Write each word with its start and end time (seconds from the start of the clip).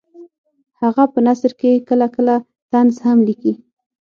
هغه 0.81 1.03
په 1.13 1.19
نثر 1.27 1.51
کې 1.59 1.83
کله 1.89 2.07
کله 2.15 2.35
طنز 2.71 2.95
هم 3.05 3.17
لیکي 3.27 3.53